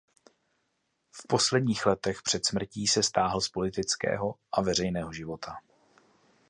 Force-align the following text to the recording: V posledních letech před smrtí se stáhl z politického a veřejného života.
V 1.11 1.27
posledních 1.27 1.85
letech 1.85 2.21
před 2.21 2.45
smrtí 2.45 2.87
se 2.87 3.03
stáhl 3.03 3.41
z 3.41 3.49
politického 3.49 4.35
a 4.51 4.61
veřejného 4.61 5.13
života. 5.13 5.55